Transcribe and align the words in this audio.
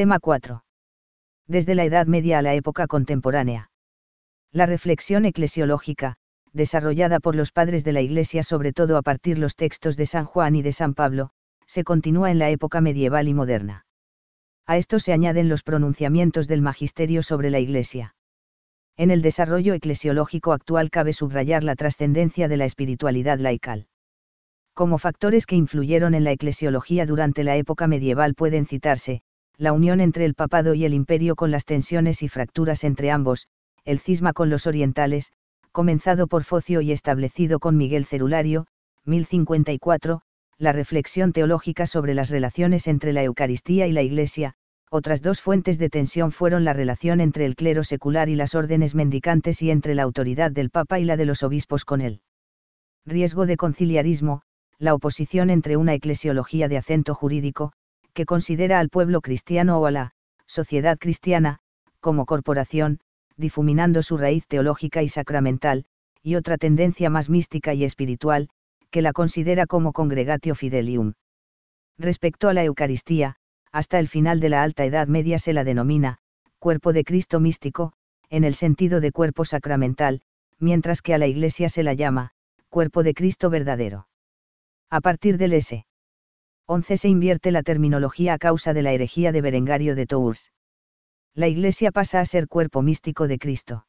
Tema 0.00 0.18
4. 0.18 0.64
Desde 1.46 1.74
la 1.74 1.84
Edad 1.84 2.06
Media 2.06 2.38
a 2.38 2.42
la 2.42 2.54
época 2.54 2.86
contemporánea. 2.86 3.70
La 4.50 4.64
reflexión 4.64 5.26
eclesiológica, 5.26 6.16
desarrollada 6.54 7.20
por 7.20 7.36
los 7.36 7.52
padres 7.52 7.84
de 7.84 7.92
la 7.92 8.00
Iglesia 8.00 8.42
sobre 8.42 8.72
todo 8.72 8.96
a 8.96 9.02
partir 9.02 9.38
los 9.38 9.56
textos 9.56 9.98
de 9.98 10.06
San 10.06 10.24
Juan 10.24 10.56
y 10.56 10.62
de 10.62 10.72
San 10.72 10.94
Pablo, 10.94 11.32
se 11.66 11.84
continúa 11.84 12.30
en 12.30 12.38
la 12.38 12.48
época 12.48 12.80
medieval 12.80 13.28
y 13.28 13.34
moderna. 13.34 13.84
A 14.64 14.78
esto 14.78 15.00
se 15.00 15.12
añaden 15.12 15.50
los 15.50 15.62
pronunciamientos 15.62 16.48
del 16.48 16.62
magisterio 16.62 17.22
sobre 17.22 17.50
la 17.50 17.58
Iglesia. 17.58 18.14
En 18.96 19.10
el 19.10 19.20
desarrollo 19.20 19.74
eclesiológico 19.74 20.54
actual 20.54 20.88
cabe 20.88 21.12
subrayar 21.12 21.62
la 21.62 21.76
trascendencia 21.76 22.48
de 22.48 22.56
la 22.56 22.64
espiritualidad 22.64 23.38
laical. 23.38 23.86
Como 24.72 24.96
factores 24.96 25.44
que 25.44 25.56
influyeron 25.56 26.14
en 26.14 26.24
la 26.24 26.32
eclesiología 26.32 27.04
durante 27.04 27.44
la 27.44 27.56
época 27.56 27.86
medieval 27.86 28.34
pueden 28.34 28.64
citarse, 28.64 29.20
la 29.60 29.74
unión 29.74 30.00
entre 30.00 30.24
el 30.24 30.32
papado 30.32 30.72
y 30.72 30.86
el 30.86 30.94
imperio 30.94 31.36
con 31.36 31.50
las 31.50 31.66
tensiones 31.66 32.22
y 32.22 32.28
fracturas 32.28 32.82
entre 32.82 33.10
ambos, 33.10 33.46
el 33.84 33.98
cisma 33.98 34.32
con 34.32 34.48
los 34.48 34.66
orientales, 34.66 35.32
comenzado 35.70 36.28
por 36.28 36.44
Focio 36.44 36.80
y 36.80 36.92
establecido 36.92 37.58
con 37.58 37.76
Miguel 37.76 38.06
Cerulario, 38.06 38.66
1054, 39.04 40.22
la 40.56 40.72
reflexión 40.72 41.34
teológica 41.34 41.86
sobre 41.86 42.14
las 42.14 42.30
relaciones 42.30 42.86
entre 42.88 43.12
la 43.12 43.22
Eucaristía 43.22 43.86
y 43.86 43.92
la 43.92 44.00
Iglesia, 44.00 44.54
otras 44.88 45.20
dos 45.20 45.42
fuentes 45.42 45.78
de 45.78 45.90
tensión 45.90 46.32
fueron 46.32 46.64
la 46.64 46.72
relación 46.72 47.20
entre 47.20 47.44
el 47.44 47.54
clero 47.54 47.84
secular 47.84 48.30
y 48.30 48.36
las 48.36 48.54
órdenes 48.54 48.94
mendicantes 48.94 49.60
y 49.60 49.70
entre 49.70 49.94
la 49.94 50.04
autoridad 50.04 50.50
del 50.52 50.70
Papa 50.70 51.00
y 51.00 51.04
la 51.04 51.18
de 51.18 51.26
los 51.26 51.42
obispos 51.42 51.84
con 51.84 52.00
él. 52.00 52.22
Riesgo 53.04 53.44
de 53.44 53.58
conciliarismo, 53.58 54.40
la 54.78 54.94
oposición 54.94 55.50
entre 55.50 55.76
una 55.76 55.92
eclesiología 55.92 56.66
de 56.66 56.78
acento 56.78 57.14
jurídico, 57.14 57.74
que 58.12 58.26
considera 58.26 58.78
al 58.80 58.88
pueblo 58.88 59.20
cristiano 59.20 59.78
o 59.78 59.86
a 59.86 59.90
la 59.90 60.14
sociedad 60.46 60.98
cristiana, 60.98 61.60
como 62.00 62.26
corporación, 62.26 63.00
difuminando 63.36 64.02
su 64.02 64.16
raíz 64.16 64.46
teológica 64.46 65.02
y 65.02 65.08
sacramental, 65.08 65.84
y 66.22 66.34
otra 66.34 66.58
tendencia 66.58 67.10
más 67.10 67.30
mística 67.30 67.74
y 67.74 67.84
espiritual, 67.84 68.48
que 68.90 69.02
la 69.02 69.12
considera 69.12 69.66
como 69.66 69.92
congregatio 69.92 70.54
fidelium. 70.54 71.14
Respecto 71.98 72.48
a 72.48 72.54
la 72.54 72.64
Eucaristía, 72.64 73.36
hasta 73.72 73.98
el 73.98 74.08
final 74.08 74.40
de 74.40 74.48
la 74.48 74.62
Alta 74.62 74.84
Edad 74.84 75.06
Media 75.06 75.38
se 75.38 75.52
la 75.52 75.64
denomina, 75.64 76.18
cuerpo 76.58 76.92
de 76.92 77.04
Cristo 77.04 77.40
místico, 77.40 77.92
en 78.28 78.44
el 78.44 78.54
sentido 78.54 79.00
de 79.00 79.12
cuerpo 79.12 79.44
sacramental, 79.44 80.22
mientras 80.58 81.02
que 81.02 81.14
a 81.14 81.18
la 81.18 81.26
Iglesia 81.26 81.68
se 81.68 81.82
la 81.82 81.94
llama, 81.94 82.32
cuerpo 82.68 83.02
de 83.02 83.14
Cristo 83.14 83.50
verdadero. 83.50 84.08
A 84.90 85.00
partir 85.00 85.38
del 85.38 85.52
S. 85.52 85.84
11 86.72 86.98
se 86.98 87.08
invierte 87.08 87.50
la 87.50 87.64
terminología 87.64 88.34
a 88.34 88.38
causa 88.38 88.72
de 88.72 88.82
la 88.82 88.92
herejía 88.92 89.32
de 89.32 89.40
Berengario 89.40 89.96
de 89.96 90.06
Tours. 90.06 90.52
La 91.34 91.48
Iglesia 91.48 91.90
pasa 91.90 92.20
a 92.20 92.24
ser 92.24 92.46
cuerpo 92.46 92.80
místico 92.80 93.26
de 93.26 93.40
Cristo. 93.40 93.86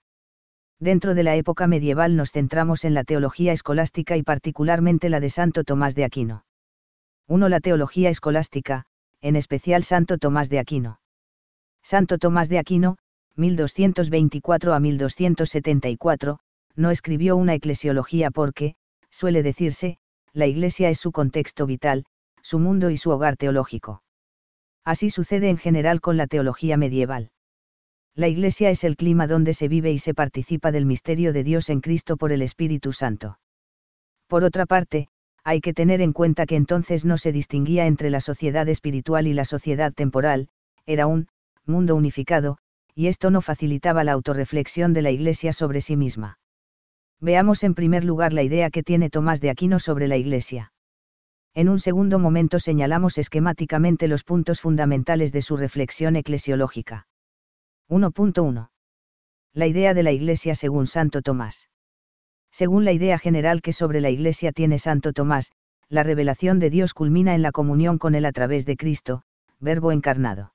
Dentro 0.79 1.13
de 1.13 1.21
la 1.21 1.35
época 1.35 1.67
medieval 1.67 2.15
nos 2.15 2.31
centramos 2.31 2.83
en 2.83 2.95
la 2.95 3.03
teología 3.03 3.52
escolástica 3.52 4.17
y 4.17 4.23
particularmente 4.23 5.09
la 5.09 5.19
de 5.19 5.29
Santo 5.29 5.63
Tomás 5.63 5.93
de 5.93 6.05
Aquino. 6.05 6.43
1. 7.27 7.49
La 7.49 7.59
teología 7.59 8.09
escolástica, 8.09 8.85
en 9.21 9.35
especial 9.35 9.83
Santo 9.83 10.17
Tomás 10.17 10.49
de 10.49 10.57
Aquino. 10.57 11.02
Santo 11.83 12.17
Tomás 12.17 12.49
de 12.49 12.57
Aquino, 12.57 12.97
1224 13.35 14.73
a 14.73 14.79
1274, 14.79 16.39
no 16.75 16.89
escribió 16.89 17.35
una 17.35 17.53
eclesiología 17.53 18.31
porque, 18.31 18.73
suele 19.11 19.43
decirse, 19.43 19.99
la 20.33 20.47
Iglesia 20.47 20.89
es 20.89 20.97
su 20.97 21.11
contexto 21.11 21.67
vital, 21.67 22.05
su 22.42 22.59
mundo 22.59 22.89
y 22.89 22.97
su 22.97 23.09
hogar 23.11 23.38
teológico. 23.38 24.03
Así 24.84 25.09
sucede 25.09 25.50
en 25.50 25.58
general 25.58 26.02
con 26.02 26.17
la 26.17 26.28
teología 26.28 26.78
medieval. 26.78 27.31
La 28.16 28.28
Iglesia 28.28 28.70
es 28.70 28.83
el 28.83 28.98
clima 28.98 29.28
donde 29.28 29.53
se 29.53 29.67
vive 29.67 29.92
y 29.92 30.00
se 30.00 30.14
participa 30.14 30.72
del 30.72 30.86
misterio 30.86 31.33
de 31.33 31.44
Dios 31.44 31.70
en 31.70 31.81
Cristo 31.81 32.17
por 32.17 32.31
el 32.31 32.42
Espíritu 32.42 32.92
Santo. 32.92 33.39
Por 34.27 34.43
otra 34.43 34.65
parte, 34.65 35.08
hay 35.43 35.61
que 35.61 35.73
tener 35.73 36.02
en 36.02 36.14
cuenta 36.14 36.45
que 36.45 36.55
entonces 36.55 37.05
no 37.05 37.17
se 37.17 37.32
distinguía 37.32 37.88
entre 37.88 38.10
la 38.10 38.20
sociedad 38.20 38.67
espiritual 38.67 39.27
y 39.27 39.33
la 39.33 39.45
sociedad 39.45 39.94
temporal, 39.94 40.49
era 40.86 41.08
un 41.08 41.27
mundo 41.65 41.95
unificado, 41.95 42.58
y 42.94 43.08
esto 43.08 43.32
no 43.32 43.42
facilitaba 43.42 44.04
la 44.04 44.11
autorreflexión 44.11 44.94
de 44.94 45.02
la 45.02 45.11
Iglesia 45.11 45.54
sobre 45.54 45.82
sí 45.82 45.95
misma. 45.95 46.38
Veamos 47.20 47.64
en 47.64 47.76
primer 47.76 48.04
lugar 48.04 48.33
la 48.33 48.44
idea 48.44 48.70
que 48.71 48.83
tiene 48.83 49.10
Tomás 49.10 49.42
de 49.42 49.52
Aquino 49.52 49.80
sobre 49.80 50.08
la 50.08 50.17
Iglesia. 50.17 50.73
En 51.54 51.67
un 51.67 51.80
segundo 51.80 52.17
momento 52.17 52.60
señalamos 52.60 53.17
esquemáticamente 53.17 54.08
los 54.08 54.23
puntos 54.23 54.62
fundamentales 54.62 55.34
de 55.34 55.42
su 55.42 55.58
reflexión 55.58 56.16
eclesiológica. 56.16 57.08
1.1. 57.89 58.70
La 59.54 59.67
idea 59.67 59.94
de 59.94 60.04
la 60.04 60.14
Iglesia 60.14 60.56
según 60.56 60.88
Santo 60.88 61.22
Tomás. 61.22 61.70
Según 62.52 62.86
la 62.86 62.94
idea 62.94 63.20
general 63.20 63.62
que 63.62 63.73
sobre 63.73 64.00
la 64.00 64.10
Iglesia 64.10 64.54
tiene 64.54 64.80
Santo 64.80 65.12
Tomás, 65.12 65.52
la 65.89 66.04
revelación 66.04 66.60
de 66.60 66.70
Dios 66.70 66.94
culmina 66.94 67.36
en 67.36 67.42
la 67.42 67.52
comunión 67.52 67.98
con 67.98 68.16
Él 68.16 68.23
a 68.26 68.32
través 68.32 68.66
de 68.66 68.78
Cristo, 68.78 69.23
Verbo 69.60 69.92
encarnado. 69.92 70.54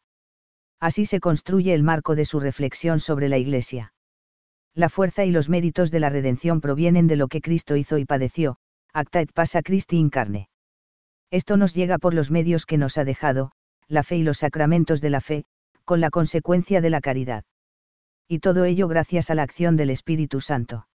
Así 0.81 1.05
se 1.05 1.21
construye 1.21 1.75
el 1.75 1.83
marco 1.83 2.15
de 2.15 2.25
su 2.25 2.41
reflexión 2.41 3.01
sobre 3.01 3.28
la 3.28 3.37
Iglesia. 3.37 3.93
La 4.75 4.89
fuerza 4.89 5.27
y 5.27 5.31
los 5.31 5.51
méritos 5.51 5.91
de 5.91 6.01
la 6.01 6.09
redención 6.09 6.63
provienen 6.63 7.07
de 7.07 7.17
lo 7.17 7.28
que 7.28 7.43
Cristo 7.43 7.77
hizo 7.77 7.99
y 7.99 8.07
padeció, 8.07 8.57
acta 8.95 9.21
et 9.21 9.33
passa 9.33 9.61
Christi 9.61 9.99
incarne. 9.99 10.49
Esto 11.31 11.56
nos 11.56 11.75
llega 11.75 11.98
por 11.98 12.14
los 12.14 12.31
medios 12.31 12.66
que 12.66 12.78
nos 12.78 12.98
ha 12.98 13.04
dejado, 13.04 13.53
la 13.88 14.03
fe 14.03 14.16
y 14.16 14.22
los 14.22 14.38
sacramentos 14.38 15.00
de 15.00 15.10
la 15.10 15.20
fe, 15.20 15.44
con 15.84 16.00
la 16.00 16.10
consecuencia 16.10 16.81
de 16.81 16.91
la 16.91 17.00
caridad. 17.00 17.44
Y 18.28 18.41
todo 18.41 18.64
ello 18.64 18.88
gracias 18.88 19.31
a 19.31 19.34
la 19.34 19.42
acción 19.42 19.76
del 19.76 19.91
Espíritu 19.91 20.41
Santo 20.41 20.86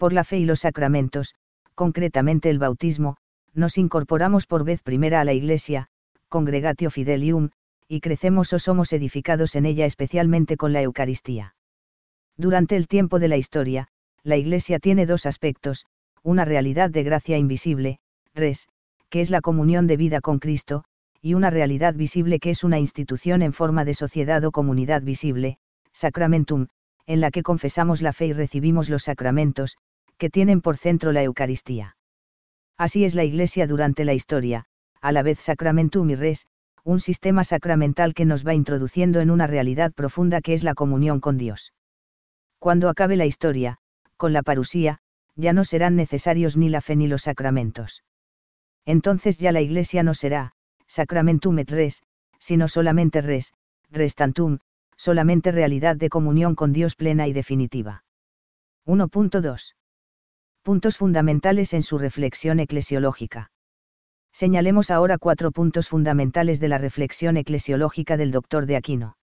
por 0.00 0.14
la 0.14 0.24
fe 0.24 0.38
y 0.38 0.46
los 0.46 0.60
sacramentos, 0.60 1.34
concretamente 1.74 2.48
el 2.48 2.58
bautismo, 2.58 3.18
nos 3.52 3.76
incorporamos 3.76 4.46
por 4.46 4.64
vez 4.64 4.82
primera 4.82 5.20
a 5.20 5.24
la 5.24 5.34
Iglesia, 5.34 5.88
Congregatio 6.30 6.90
Fidelium, 6.90 7.50
y 7.86 8.00
crecemos 8.00 8.50
o 8.54 8.58
somos 8.58 8.94
edificados 8.94 9.56
en 9.56 9.66
ella 9.66 9.84
especialmente 9.84 10.56
con 10.56 10.72
la 10.72 10.80
Eucaristía. 10.80 11.54
Durante 12.38 12.76
el 12.76 12.88
tiempo 12.88 13.18
de 13.18 13.28
la 13.28 13.36
historia, 13.36 13.88
la 14.22 14.38
Iglesia 14.38 14.78
tiene 14.78 15.04
dos 15.04 15.26
aspectos, 15.26 15.84
una 16.22 16.46
realidad 16.46 16.88
de 16.88 17.02
gracia 17.02 17.36
invisible, 17.36 17.98
res, 18.34 18.68
que 19.10 19.20
es 19.20 19.30
la 19.30 19.40
comunión 19.40 19.86
de 19.86 19.96
vida 19.96 20.20
con 20.20 20.38
Cristo, 20.38 20.84
y 21.20 21.34
una 21.34 21.50
realidad 21.50 21.94
visible 21.94 22.38
que 22.38 22.50
es 22.50 22.64
una 22.64 22.78
institución 22.78 23.42
en 23.42 23.52
forma 23.52 23.84
de 23.84 23.94
sociedad 23.94 24.42
o 24.44 24.52
comunidad 24.52 25.02
visible, 25.02 25.58
sacramentum, 25.92 26.68
en 27.06 27.20
la 27.20 27.30
que 27.30 27.42
confesamos 27.42 28.00
la 28.02 28.12
fe 28.12 28.26
y 28.26 28.32
recibimos 28.32 28.88
los 28.88 29.02
sacramentos, 29.02 29.76
que 30.16 30.30
tienen 30.30 30.60
por 30.60 30.76
centro 30.76 31.12
la 31.12 31.22
Eucaristía. 31.22 31.96
Así 32.78 33.04
es 33.04 33.14
la 33.14 33.24
Iglesia 33.24 33.66
durante 33.66 34.04
la 34.04 34.14
historia, 34.14 34.64
a 35.00 35.12
la 35.12 35.22
vez 35.22 35.40
sacramentum 35.40 36.08
y 36.10 36.14
res, 36.14 36.46
un 36.84 37.00
sistema 37.00 37.44
sacramental 37.44 38.14
que 38.14 38.24
nos 38.24 38.46
va 38.46 38.54
introduciendo 38.54 39.20
en 39.20 39.30
una 39.30 39.46
realidad 39.46 39.92
profunda 39.92 40.40
que 40.40 40.54
es 40.54 40.64
la 40.64 40.74
comunión 40.74 41.20
con 41.20 41.36
Dios. 41.36 41.74
Cuando 42.58 42.88
acabe 42.88 43.16
la 43.16 43.26
historia, 43.26 43.78
con 44.16 44.32
la 44.32 44.42
parusía, 44.42 44.98
ya 45.36 45.52
no 45.52 45.64
serán 45.64 45.96
necesarios 45.96 46.56
ni 46.56 46.68
la 46.68 46.80
fe 46.80 46.96
ni 46.96 47.06
los 47.06 47.22
sacramentos. 47.22 48.02
Entonces 48.86 49.38
ya 49.38 49.52
la 49.52 49.60
Iglesia 49.60 50.02
no 50.02 50.14
será, 50.14 50.52
sacramentum 50.86 51.58
et 51.58 51.70
res, 51.70 52.02
sino 52.38 52.68
solamente 52.68 53.20
res, 53.20 53.52
restantum, 53.90 54.58
solamente 54.96 55.52
realidad 55.52 55.96
de 55.96 56.08
comunión 56.08 56.54
con 56.54 56.72
Dios 56.72 56.94
plena 56.96 57.28
y 57.28 57.32
definitiva. 57.32 58.04
1.2 58.86 59.74
puntos 60.62 60.98
fundamentales 60.98 61.72
en 61.72 61.82
su 61.82 61.96
reflexión 61.98 62.60
eclesiológica. 62.60 63.50
Señalemos 64.32 64.90
ahora 64.90 65.18
cuatro 65.18 65.50
puntos 65.50 65.88
fundamentales 65.88 66.60
de 66.60 66.68
la 66.68 66.78
reflexión 66.78 67.36
eclesiológica 67.36 68.16
del 68.16 68.30
doctor 68.30 68.66
de 68.66 68.76
Aquino. 68.76 69.16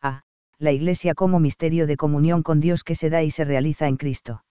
A. 0.00 0.22
La 0.58 0.72
Iglesia 0.72 1.14
como 1.14 1.40
misterio 1.40 1.86
de 1.86 1.96
comunión 1.96 2.42
con 2.42 2.60
Dios 2.60 2.84
que 2.84 2.94
se 2.94 3.10
da 3.10 3.22
y 3.22 3.30
se 3.30 3.44
realiza 3.44 3.88
en 3.88 3.96
Cristo. 3.96 4.44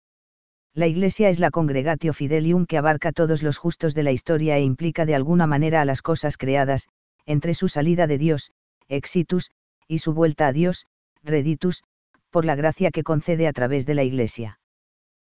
La 0.74 0.86
Iglesia 0.86 1.28
es 1.28 1.40
la 1.40 1.50
congregatio 1.50 2.12
fidelium 2.12 2.66
que 2.66 2.78
abarca 2.78 3.12
todos 3.12 3.42
los 3.42 3.58
justos 3.58 3.94
de 3.94 4.02
la 4.04 4.12
historia 4.12 4.56
e 4.56 4.62
implica 4.62 5.04
de 5.04 5.14
alguna 5.14 5.46
manera 5.46 5.80
a 5.80 5.84
las 5.84 6.00
cosas 6.02 6.36
creadas, 6.36 6.88
entre 7.26 7.54
su 7.54 7.68
salida 7.68 8.06
de 8.06 8.18
Dios, 8.18 8.52
exitus, 8.88 9.50
y 9.88 9.98
su 9.98 10.14
vuelta 10.14 10.46
a 10.46 10.52
Dios, 10.52 10.86
reditus, 11.22 11.82
por 12.30 12.44
la 12.44 12.54
gracia 12.54 12.90
que 12.90 13.02
concede 13.02 13.48
a 13.48 13.52
través 13.52 13.84
de 13.86 13.94
la 13.94 14.04
Iglesia. 14.04 14.60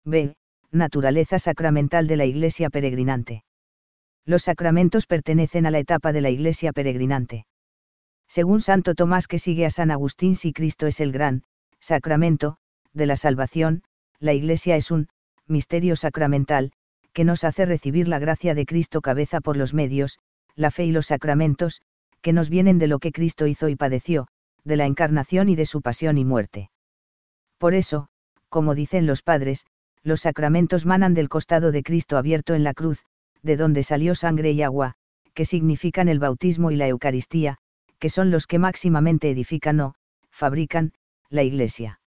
B 0.05 0.35
naturaleza 0.75 1.39
sacramental 1.39 2.07
de 2.07 2.17
la 2.17 2.27
Iglesia 2.27 2.69
peregrinante. 2.69 3.45
Los 4.27 4.43
sacramentos 4.43 5.07
pertenecen 5.07 5.67
a 5.67 5.71
la 5.71 5.79
etapa 5.79 6.13
de 6.13 6.21
la 6.21 6.31
Iglesia 6.31 6.73
peregrinante. 6.73 7.47
Según 8.27 8.61
Santo 8.61 8.95
Tomás 8.95 9.29
que 9.29 9.39
sigue 9.39 9.67
a 9.67 9.71
San 9.71 9.91
Agustín 9.91 10.35
si 10.35 10.53
Cristo 10.53 10.87
es 10.87 11.01
el 11.01 11.13
gran, 11.13 11.45
sacramento, 11.79 12.57
de 12.93 13.07
la 13.07 13.17
salvación, 13.17 13.83
la 14.19 14.33
Iglesia 14.33 14.77
es 14.77 14.91
un, 14.91 15.09
misterio 15.47 15.97
sacramental, 15.97 16.73
que 17.13 17.25
nos 17.25 17.45
hace 17.45 17.65
recibir 17.65 18.09
la 18.09 18.19
gracia 18.19 18.55
de 18.55 18.67
Cristo 18.67 19.01
cabeza 19.01 19.41
por 19.41 19.57
los 19.57 19.75
medios, 19.75 20.19
la 20.57 20.71
fe 20.71 20.85
y 20.85 20.93
los 20.93 21.07
sacramentos, 21.07 21.83
que 22.21 22.33
nos 22.33 22.49
vienen 22.49 22.79
de 22.79 22.87
lo 22.87 22.99
que 22.99 23.13
Cristo 23.13 23.47
hizo 23.47 23.69
y 23.69 23.77
padeció, 23.77 24.29
de 24.65 24.77
la 24.77 24.87
encarnación 24.87 25.49
y 25.49 25.57
de 25.57 25.67
su 25.67 25.83
pasión 25.83 26.19
y 26.19 26.25
muerte. 26.25 26.71
Por 27.59 27.75
eso, 27.75 28.09
como 28.49 28.75
dicen 28.75 29.07
los 29.07 29.23
padres, 29.23 29.67
los 30.03 30.23
sacramentos 30.23 30.87
manan 30.87 31.15
del 31.15 31.29
costado 31.29 31.73
de 31.73 31.83
Cristo 31.83 32.17
abierto 32.17 32.55
en 32.55 32.65
la 32.65 32.75
cruz, 32.75 33.05
de 33.43 33.57
donde 33.57 33.83
salió 33.83 34.15
sangre 34.15 34.53
y 34.53 34.63
agua, 34.63 34.95
que 35.35 35.45
significan 35.45 36.09
el 36.09 36.19
bautismo 36.19 36.71
y 36.71 36.77
la 36.77 36.89
Eucaristía, 36.89 37.59
que 37.99 38.11
son 38.11 38.31
los 38.31 38.47
que 38.47 38.59
máximamente 38.59 39.31
edifican 39.31 39.81
o, 39.81 39.95
fabrican, 40.31 40.93
la 41.29 41.43
Iglesia. 41.43 42.01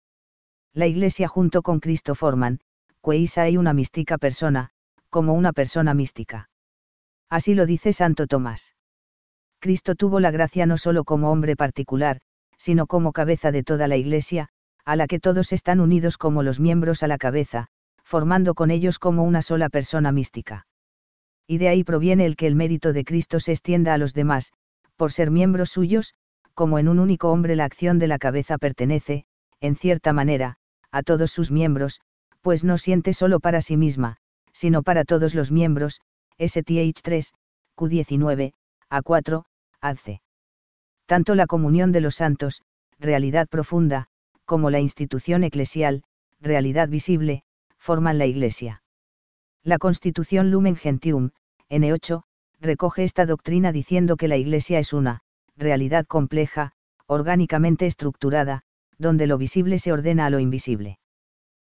La 0.72 0.86
Iglesia 0.86 1.28
junto 1.28 1.62
con 1.62 1.80
Cristo 1.80 2.14
forman, 2.14 2.60
queisa 3.06 3.43
hay 3.43 3.56
una 3.56 3.73
mística 3.73 4.19
persona, 4.19 4.70
como 5.11 5.35
una 5.35 5.53
persona 5.53 5.94
mística. 5.94 6.50
Así 7.31 7.55
lo 7.55 7.64
dice 7.64 7.93
Santo 7.93 8.26
Tomás. 8.26 8.75
Cristo 9.61 9.94
tuvo 9.94 10.19
la 10.19 10.32
gracia 10.32 10.67
no 10.67 10.76
solo 10.76 11.05
como 11.05 11.31
hombre 11.31 11.55
particular, 11.55 12.19
sino 12.58 12.87
como 12.87 13.12
cabeza 13.12 13.53
de 13.53 13.62
toda 13.62 13.87
la 13.87 13.97
Iglesia, 13.97 14.49
a 14.85 14.97
la 14.97 15.06
que 15.06 15.20
todos 15.20 15.53
están 15.53 15.81
unidos 15.81 16.19
como 16.19 16.43
los 16.43 16.58
miembros 16.58 17.03
a 17.03 17.08
la 17.08 17.17
cabeza, 17.17 17.69
formando 18.03 18.55
con 18.55 18.70
ellos 18.70 18.99
como 18.99 19.23
una 19.23 19.43
sola 19.43 19.69
persona 19.69 20.11
mística. 20.11 20.67
Y 21.47 21.58
de 21.58 21.69
ahí 21.69 21.85
proviene 21.85 22.26
el 22.26 22.35
que 22.35 22.49
el 22.49 22.56
mérito 22.56 22.93
de 22.93 23.05
Cristo 23.05 23.38
se 23.38 23.53
extienda 23.53 23.94
a 23.94 23.99
los 23.99 24.14
demás, 24.14 24.53
por 24.97 25.12
ser 25.12 25.31
miembros 25.31 25.70
suyos, 25.70 26.14
como 26.55 26.79
en 26.79 26.88
un 26.88 26.99
único 26.99 27.31
hombre 27.31 27.55
la 27.55 27.67
acción 27.67 27.99
de 27.99 28.08
la 28.08 28.19
cabeza 28.19 28.58
pertenece, 28.58 29.26
en 29.61 29.76
cierta 29.76 30.12
manera, 30.12 30.56
a 30.91 31.03
todos 31.03 31.31
sus 31.31 31.50
miembros, 31.50 32.00
pues 32.46 32.62
no 32.62 32.78
siente 32.78 33.12
solo 33.12 33.40
para 33.40 33.60
sí 33.60 33.76
misma, 33.76 34.19
sino 34.52 34.84
para 34.84 35.04
todos 35.04 35.34
los 35.34 35.50
miembros, 35.50 36.00
STH 36.38 37.00
3, 37.02 37.34
Q19, 37.76 38.52
A4, 38.88 39.44
AC. 39.81 40.20
Tanto 41.06 41.34
la 41.34 41.48
comunión 41.48 41.90
de 41.90 42.00
los 42.00 42.14
santos, 42.14 42.62
realidad 43.00 43.48
profunda, 43.48 44.06
como 44.44 44.70
la 44.70 44.78
institución 44.78 45.43
eclesial, 45.43 46.04
realidad 46.40 46.88
visible, 46.88 47.43
forman 47.78 48.16
la 48.16 48.26
Iglesia. 48.26 48.81
La 49.64 49.78
Constitución 49.78 50.52
Lumen 50.52 50.76
Gentium, 50.76 51.31
N8, 51.69 52.22
recoge 52.60 53.02
esta 53.02 53.26
doctrina 53.26 53.72
diciendo 53.72 54.16
que 54.16 54.28
la 54.28 54.37
Iglesia 54.37 54.78
es 54.78 54.93
una, 54.93 55.22
realidad 55.56 56.06
compleja, 56.06 56.75
orgánicamente 57.08 57.87
estructurada, 57.87 58.62
donde 58.98 59.26
lo 59.26 59.37
visible 59.37 59.81
se 59.81 59.90
ordena 59.90 60.26
a 60.26 60.31
lo 60.31 60.38
invisible. 60.38 61.00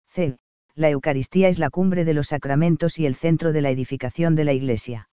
C. 0.07 0.39
La 0.75 0.89
Eucaristía 0.89 1.49
es 1.49 1.59
la 1.59 1.69
cumbre 1.69 2.03
de 2.03 2.15
los 2.15 2.27
sacramentos 2.27 2.97
y 2.97 3.05
el 3.05 3.15
centro 3.15 3.53
de 3.53 3.61
la 3.61 3.69
edificación 3.69 4.35
de 4.35 4.43
la 4.43 4.53
Iglesia. 4.53 5.09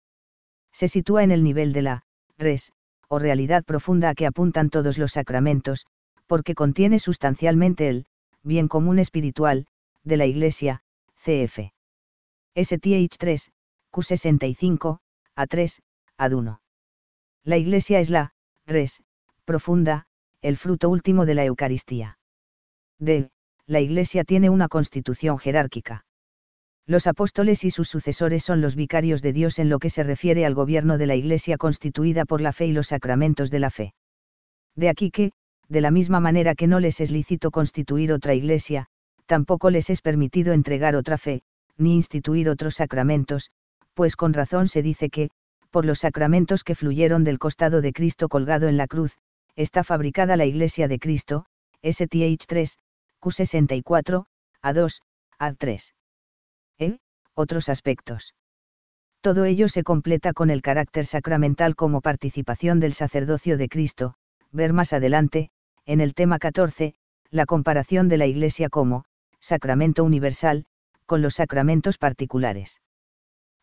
Se 0.74 0.90
sitúa 0.90 1.24
en 1.24 1.32
el 1.32 1.44
nivel 1.44 1.72
de 1.72 1.82
la, 1.82 2.04
res, 2.38 2.74
o 3.08 3.20
realidad 3.20 3.64
profunda 3.64 4.10
a 4.10 4.16
que 4.16 4.26
apuntan 4.26 4.70
todos 4.70 4.98
los 4.98 5.14
sacramentos, 5.14 5.86
porque 6.28 6.56
contiene 6.56 7.00
sustancialmente 7.00 7.88
el, 7.88 8.06
bien 8.44 8.68
común 8.68 9.00
espiritual, 9.00 9.68
de 10.04 10.18
la 10.18 10.26
Iglesia, 10.26 10.84
cf. 11.24 11.72
STH 12.56 13.18
3, 13.18 13.52
Q65, 13.92 15.00
A3, 15.38 15.80
AD1. 16.18 16.60
La 17.44 17.58
Iglesia 17.58 18.00
es 18.00 18.10
la, 18.10 18.34
res, 18.66 19.04
profunda, 19.46 20.08
el 20.42 20.58
fruto 20.58 20.90
último 20.90 21.26
de 21.26 21.36
la 21.36 21.46
Eucaristía. 21.46 22.18
D. 23.00 23.30
La 23.68 23.80
Iglesia 23.80 24.24
tiene 24.24 24.52
una 24.52 24.68
constitución 24.68 25.40
jerárquica. 25.40 26.06
Los 26.86 27.08
apóstoles 27.08 27.64
y 27.64 27.72
sus 27.72 27.88
sucesores 27.88 28.44
son 28.44 28.62
los 28.62 28.76
vicarios 28.76 29.24
de 29.24 29.34
Dios 29.34 29.58
en 29.58 29.70
lo 29.70 29.80
que 29.80 29.90
se 29.90 30.04
refiere 30.04 30.46
al 30.46 30.54
gobierno 30.54 31.00
de 31.00 31.08
la 31.08 31.16
Iglesia 31.16 31.58
constituida 31.58 32.26
por 32.26 32.42
la 32.42 32.54
fe 32.54 32.68
y 32.68 32.74
los 32.74 32.88
sacramentos 32.88 33.50
de 33.50 33.60
la 33.60 33.72
fe. 33.72 33.96
De 34.76 34.90
aquí 34.90 35.10
que, 35.10 35.32
de 35.68 35.82
la 35.82 35.90
misma 35.90 36.20
manera 36.20 36.54
que 36.54 36.68
no 36.68 36.80
les 36.80 37.02
es 37.02 37.10
lícito 37.10 37.50
constituir 37.50 38.14
otra 38.14 38.36
Iglesia, 38.36 38.86
tampoco 39.26 39.72
les 39.72 39.90
es 39.90 40.02
permitido 40.02 40.54
entregar 40.54 40.96
otra 40.96 41.18
fe, 41.18 41.42
ni 41.76 41.96
instituir 41.96 42.50
otros 42.50 42.76
sacramentos, 42.76 43.50
pues 43.96 44.16
con 44.16 44.34
razón 44.34 44.68
se 44.68 44.84
dice 44.84 45.10
que, 45.10 45.32
por 45.72 45.86
los 45.86 46.00
sacramentos 46.00 46.64
que 46.64 46.76
fluyeron 46.76 47.24
del 47.24 47.40
costado 47.40 47.82
de 47.82 47.94
Cristo 47.94 48.30
colgado 48.30 48.68
en 48.68 48.78
la 48.78 48.86
cruz, 48.86 49.18
está 49.56 49.84
fabricada 49.84 50.38
la 50.38 50.46
Iglesia 50.46 50.88
de 50.88 51.00
Cristo, 51.00 51.46
STH 51.82 52.46
3, 52.48 52.78
Q64, 53.26 54.26
A2, 54.62 55.02
A3. 55.40 55.94
E. 56.78 57.00
Otros 57.34 57.70
aspectos. 57.70 58.36
Todo 59.22 59.46
ello 59.46 59.68
se 59.68 59.82
completa 59.82 60.32
con 60.32 60.52
el 60.52 60.62
carácter 60.62 61.08
sacramental 61.08 61.76
como 61.76 62.02
participación 62.02 62.80
del 62.80 62.94
sacerdocio 62.94 63.58
de 63.58 63.68
Cristo, 63.68 64.14
ver 64.52 64.74
más 64.74 64.94
adelante, 64.94 65.50
en 65.88 66.02
el 66.02 66.14
tema 66.14 66.38
14, 66.38 66.94
la 67.32 67.48
comparación 67.48 68.10
de 68.10 68.18
la 68.18 68.28
Iglesia 68.28 68.70
como, 68.70 69.06
sacramento 69.40 70.04
universal, 70.04 70.66
con 71.08 71.24
los 71.24 71.34
sacramentos 71.34 71.98
particulares. 71.98 72.80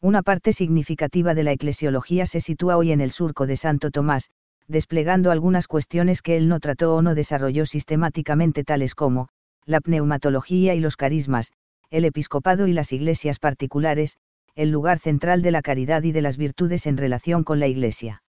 Una 0.01 0.23
parte 0.23 0.53
significativa 0.53 1.35
de 1.35 1.45
la 1.45 1.53
eclesiología 1.53 2.27
se 2.27 2.41
sitúa 2.41 2.77
hoy 2.77 2.91
en 2.91 3.01
el 3.01 3.13
surco 3.13 3.47
de 3.47 3.57
Santo 3.57 3.93
Tomás, 3.93 4.29
desplegando 4.67 5.31
algunas 5.31 5.69
cuestiones 5.69 6.21
que 6.21 6.37
él 6.37 6.49
no 6.49 6.59
trató 6.59 6.97
o 6.97 7.03
no 7.03 7.15
desarrolló 7.15 7.65
sistemáticamente 7.65 8.65
tales 8.65 8.97
como, 8.97 9.29
la 9.65 9.81
pneumatología 9.81 10.75
y 10.75 10.81
los 10.81 10.97
carismas, 10.97 11.53
el 11.91 12.05
episcopado 12.05 12.67
y 12.67 12.73
las 12.73 12.93
iglesias 12.93 13.39
particulares, 13.39 14.17
el 14.55 14.71
lugar 14.71 14.99
central 14.99 15.43
de 15.43 15.51
la 15.51 15.63
caridad 15.63 16.03
y 16.03 16.13
de 16.13 16.23
las 16.23 16.37
virtudes 16.37 16.87
en 16.87 16.97
relación 16.97 17.45
con 17.45 17.61
la 17.61 17.67
Iglesia. 17.67 18.23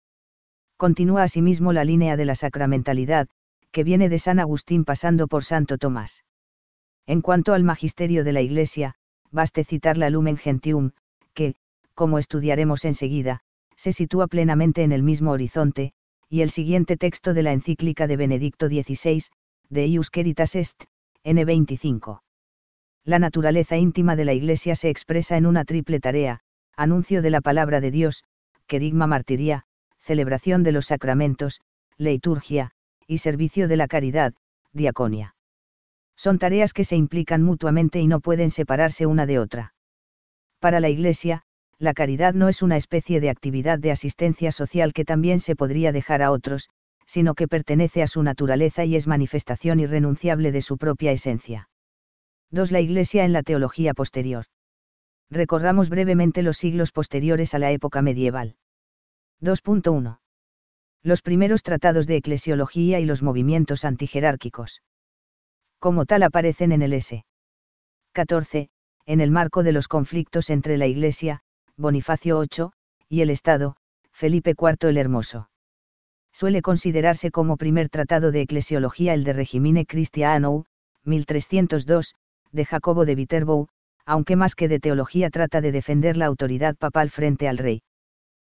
Continúa 0.78 1.24
asimismo 1.24 1.74
la 1.74 1.84
línea 1.84 2.18
de 2.18 2.26
la 2.26 2.36
sacramentalidad, 2.36 3.28
que 3.72 3.84
viene 3.84 4.10
de 4.10 4.20
San 4.20 4.40
Agustín 4.40 4.84
pasando 4.84 5.28
por 5.28 5.44
Santo 5.44 5.78
Tomás. 5.78 6.26
En 7.08 7.22
cuanto 7.22 7.54
al 7.54 7.64
magisterio 7.64 8.24
de 8.24 8.34
la 8.34 8.42
Iglesia, 8.42 8.96
baste 9.32 9.64
citar 9.64 9.98
la 9.98 10.10
Lumen 10.10 10.38
Gentium, 10.38 10.92
que, 11.34 11.56
como 11.94 12.20
estudiaremos 12.20 12.86
enseguida, 12.86 13.42
se 13.76 13.94
sitúa 13.94 14.28
plenamente 14.28 14.84
en 14.84 14.92
el 14.92 15.04
mismo 15.04 15.32
horizonte, 15.32 15.94
y 16.30 16.42
el 16.42 16.50
siguiente 16.50 16.98
texto 16.98 17.34
de 17.34 17.44
la 17.44 17.52
encíclica 17.52 18.08
de 18.08 18.18
Benedicto 18.18 18.68
XVI, 18.68 19.24
de 19.70 19.88
Ius 19.88 20.10
Est, 20.54 20.84
N25. 21.24 22.22
La 23.04 23.20
naturaleza 23.20 23.78
íntima 23.78 24.16
de 24.16 24.26
la 24.26 24.34
Iglesia 24.34 24.76
se 24.76 24.90
expresa 24.90 25.38
en 25.38 25.46
una 25.46 25.66
triple 25.66 26.00
tarea, 26.00 26.42
anuncio 26.76 27.22
de 27.22 27.30
la 27.30 27.42
palabra 27.42 27.82
de 27.82 27.92
Dios, 27.92 28.24
querigma 28.68 29.08
martiría, 29.08 29.66
celebración 30.00 30.64
de 30.64 30.72
los 30.72 30.88
sacramentos, 30.88 31.62
liturgia, 31.98 32.72
y 33.08 33.20
servicio 33.20 33.68
de 33.68 33.78
la 33.78 33.88
caridad, 33.88 34.34
diaconia. 34.74 35.36
Son 36.16 36.40
tareas 36.40 36.74
que 36.74 36.84
se 36.84 36.96
implican 36.96 37.44
mutuamente 37.44 38.00
y 38.00 38.08
no 38.08 38.20
pueden 38.20 38.52
separarse 38.52 39.06
una 39.06 39.26
de 39.26 39.40
otra. 39.40 39.74
Para 40.60 40.80
la 40.80 40.90
Iglesia, 40.90 41.44
la 41.80 41.94
caridad 41.94 42.34
no 42.34 42.48
es 42.48 42.62
una 42.62 42.78
especie 42.78 43.20
de 43.20 43.30
actividad 43.30 43.80
de 43.80 43.92
asistencia 43.92 44.52
social 44.52 44.94
que 44.94 45.06
también 45.06 45.40
se 45.40 45.56
podría 45.56 45.92
dejar 45.92 46.22
a 46.22 46.32
otros, 46.32 46.70
sino 47.12 47.36
que 47.36 47.50
pertenece 47.50 48.02
a 48.02 48.08
su 48.08 48.24
naturaleza 48.24 48.86
y 48.86 48.96
es 48.96 49.06
manifestación 49.06 49.82
irrenunciable 49.82 50.54
de 50.54 50.62
su 50.62 50.78
propia 50.78 51.12
esencia. 51.12 51.68
2. 52.52 52.72
La 52.72 52.80
Iglesia 52.80 53.26
en 53.26 53.34
la 53.34 53.44
teología 53.44 53.94
posterior. 53.94 54.46
Recorramos 55.30 55.90
brevemente 55.90 56.42
los 56.42 56.56
siglos 56.56 56.94
posteriores 56.94 57.54
a 57.54 57.60
la 57.60 57.72
época 57.72 58.02
medieval. 58.02 58.56
2.1. 59.42 60.20
Los 61.04 61.22
primeros 61.22 61.64
tratados 61.64 62.08
de 62.08 62.16
eclesiología 62.16 63.02
y 63.02 63.06
los 63.06 63.22
movimientos 63.22 63.84
antijerárquicos. 63.84 64.82
Como 65.80 66.06
tal 66.06 66.24
aparecen 66.24 66.72
en 66.72 66.82
el 66.82 66.94
S. 66.94 67.26
14, 68.14 68.70
en 69.06 69.20
el 69.20 69.32
marco 69.32 69.64
de 69.64 69.74
los 69.74 69.90
conflictos 69.90 70.50
entre 70.50 70.78
la 70.78 70.88
Iglesia, 70.88 71.42
Bonifacio 71.76 72.40
VIII, 72.40 72.70
y 73.10 73.20
el 73.20 73.32
Estado, 73.32 73.76
Felipe 74.14 74.52
IV 74.58 74.88
el 74.88 74.98
Hermoso. 74.98 75.51
Suele 76.34 76.62
considerarse 76.62 77.32
como 77.32 77.58
primer 77.58 77.90
tratado 77.90 78.32
de 78.32 78.42
eclesiología 78.42 79.14
el 79.14 79.24
de 79.24 79.34
Regimine 79.34 79.86
Christiano, 79.86 80.66
1302, 81.04 82.16
de 82.52 82.66
Jacobo 82.66 83.06
de 83.06 83.16
Viterbo, 83.16 83.70
aunque 84.06 84.36
más 84.36 84.56
que 84.56 84.68
de 84.68 84.80
teología 84.80 85.30
trata 85.30 85.62
de 85.62 85.72
defender 85.72 86.18
la 86.18 86.26
autoridad 86.26 86.76
papal 86.76 87.10
frente 87.10 87.48
al 87.48 87.58
rey. 87.58 87.84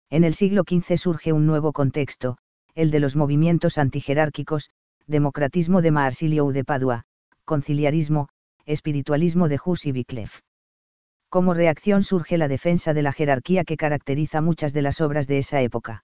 En 0.10 0.24
el 0.24 0.34
siglo 0.34 0.64
XV 0.68 0.98
surge 0.98 1.34
un 1.34 1.46
nuevo 1.46 1.74
contexto, 1.74 2.38
el 2.76 2.92
de 2.92 3.00
los 3.00 3.16
movimientos 3.16 3.78
antijerárquicos, 3.78 4.70
democratismo 5.06 5.82
de 5.82 5.92
Marsilio 5.92 6.48
de 6.52 6.64
Padua, 6.64 7.04
conciliarismo, 7.46 8.30
espiritualismo 8.66 9.48
de 9.48 9.60
Hus 9.64 9.86
y 9.86 9.92
Wycliffe. 9.92 10.42
Como 11.30 11.54
reacción 11.54 12.04
surge 12.04 12.38
la 12.38 12.48
defensa 12.48 12.94
de 12.94 13.02
la 13.02 13.14
jerarquía 13.14 13.64
que 13.64 13.78
caracteriza 13.78 14.42
muchas 14.42 14.74
de 14.74 14.82
las 14.82 15.02
obras 15.02 15.28
de 15.28 15.40
esa 15.40 15.62
época. 15.62 16.04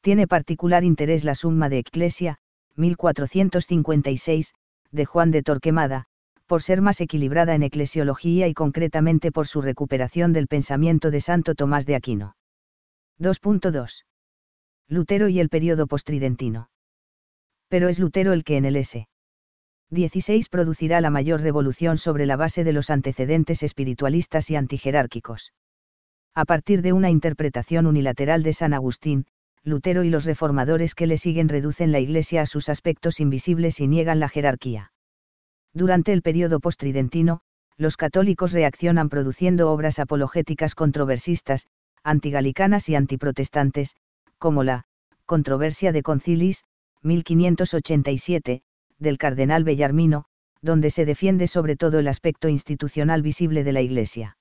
Tiene 0.00 0.26
particular 0.26 0.82
interés 0.84 1.24
la 1.24 1.34
Summa 1.34 1.68
de 1.68 1.78
Ecclesia, 1.78 2.38
1456, 2.76 4.54
de 4.92 5.04
Juan 5.04 5.30
de 5.30 5.42
Torquemada, 5.42 6.06
por 6.46 6.62
ser 6.62 6.80
más 6.80 7.00
equilibrada 7.00 7.54
en 7.54 7.62
eclesiología 7.62 8.48
y 8.48 8.54
concretamente 8.54 9.30
por 9.30 9.46
su 9.46 9.60
recuperación 9.62 10.32
del 10.32 10.48
pensamiento 10.48 11.10
de 11.10 11.20
Santo 11.20 11.54
Tomás 11.54 11.86
de 11.86 11.94
Aquino. 11.96 12.34
2.2. 13.20 14.04
Lutero 14.88 15.28
y 15.28 15.38
el 15.38 15.48
periodo 15.48 15.86
postridentino. 15.86 16.70
Pero 17.68 17.88
es 17.88 17.98
Lutero 17.98 18.32
el 18.32 18.42
que 18.42 18.56
en 18.56 18.64
el 18.64 18.76
S. 18.76 19.06
16 19.90 20.48
producirá 20.48 21.00
la 21.00 21.10
mayor 21.10 21.40
revolución 21.40 21.98
sobre 21.98 22.24
la 22.24 22.36
base 22.36 22.64
de 22.64 22.72
los 22.72 22.90
antecedentes 22.90 23.62
espiritualistas 23.62 24.50
y 24.50 24.56
antijerárquicos. 24.56 25.52
A 26.34 26.44
partir 26.44 26.80
de 26.80 26.92
una 26.92 27.10
interpretación 27.10 27.86
unilateral 27.86 28.42
de 28.42 28.52
San 28.52 28.72
Agustín, 28.72 29.26
Lutero 29.62 30.04
y 30.04 30.10
los 30.10 30.24
reformadores 30.24 30.94
que 30.94 31.06
le 31.06 31.18
siguen 31.18 31.48
reducen 31.48 31.92
la 31.92 32.00
Iglesia 32.00 32.42
a 32.42 32.46
sus 32.46 32.68
aspectos 32.68 33.20
invisibles 33.20 33.80
y 33.80 33.88
niegan 33.88 34.20
la 34.20 34.28
jerarquía. 34.28 34.92
Durante 35.74 36.12
el 36.12 36.22
periodo 36.22 36.60
postridentino, 36.60 37.42
los 37.76 37.96
católicos 37.96 38.52
reaccionan 38.52 39.08
produciendo 39.08 39.70
obras 39.70 39.98
apologéticas 39.98 40.74
controversistas, 40.74 41.66
antigalicanas 42.02 42.88
y 42.88 42.94
antiprotestantes, 42.94 43.96
como 44.38 44.64
la 44.64 44.86
Controversia 45.26 45.92
de 45.92 46.02
Concilis, 46.02 46.64
1587, 47.02 48.62
del 48.98 49.18
cardenal 49.18 49.64
Bellarmino, 49.64 50.24
donde 50.62 50.90
se 50.90 51.04
defiende 51.04 51.46
sobre 51.46 51.76
todo 51.76 51.98
el 51.98 52.08
aspecto 52.08 52.48
institucional 52.48 53.22
visible 53.22 53.64
de 53.64 53.72
la 53.72 53.80
Iglesia. 53.80 54.36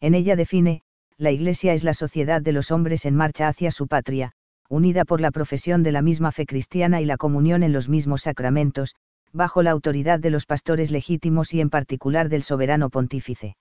En 0.00 0.14
ella 0.14 0.36
define, 0.36 0.82
la 1.18 1.30
Iglesia 1.30 1.74
es 1.74 1.84
la 1.84 1.94
sociedad 1.94 2.42
de 2.42 2.52
los 2.52 2.70
hombres 2.70 3.04
en 3.04 3.14
marcha 3.14 3.48
hacia 3.48 3.70
su 3.70 3.86
patria, 3.86 4.32
unida 4.68 5.04
por 5.04 5.20
la 5.20 5.30
profesión 5.30 5.82
de 5.82 5.92
la 5.92 6.02
misma 6.02 6.32
fe 6.32 6.46
cristiana 6.46 7.00
y 7.00 7.04
la 7.04 7.16
comunión 7.16 7.62
en 7.62 7.72
los 7.72 7.88
mismos 7.88 8.22
sacramentos, 8.22 8.94
bajo 9.32 9.62
la 9.62 9.70
autoridad 9.70 10.18
de 10.18 10.30
los 10.30 10.46
pastores 10.46 10.90
legítimos 10.90 11.54
y 11.54 11.60
en 11.60 11.70
particular 11.70 12.28
del 12.28 12.42
soberano 12.42 12.90
pontífice. 12.90 13.56